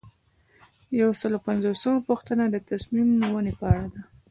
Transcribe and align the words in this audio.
یو 1.01 1.09
سل 1.19 1.31
او 1.35 1.43
پنځوسمه 1.47 1.99
پوښتنه 2.09 2.43
د 2.49 2.55
تصمیم 2.69 3.07
نیونې 3.21 3.53
په 3.59 3.65
اړه 3.73 3.85
ده. 3.93 4.01